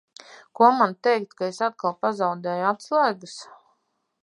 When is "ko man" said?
0.59-0.93